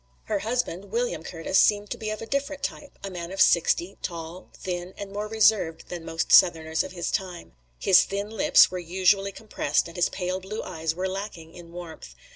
Her 0.23 0.39
husband, 0.39 0.85
William 0.85 1.21
Curtis, 1.21 1.59
seemed 1.59 1.91
to 1.91 1.97
be 1.99 2.09
of 2.09 2.23
a 2.23 2.25
different 2.25 2.63
type, 2.63 2.97
a 3.03 3.11
man 3.11 3.31
of 3.31 3.39
sixty, 3.39 3.99
tall, 4.01 4.49
thin 4.57 4.95
and 4.97 5.11
more 5.11 5.27
reserved 5.27 5.89
than 5.89 6.03
most 6.03 6.31
Southerners 6.31 6.83
of 6.83 6.93
his 6.93 7.11
time. 7.11 7.53
His 7.77 8.03
thin 8.05 8.31
lips 8.31 8.71
were 8.71 8.79
usually 8.79 9.31
compressed 9.31 9.87
and 9.87 9.95
his 9.95 10.09
pale 10.09 10.39
blue 10.39 10.63
eyes 10.63 10.95
were 10.95 11.07
lacking 11.07 11.53
in 11.53 11.71
warmth. 11.71 12.15